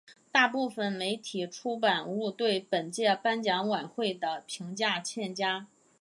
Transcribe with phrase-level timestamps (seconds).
[0.31, 5.67] 大部分媒体出版物对本届颁奖晚会的评价欠佳。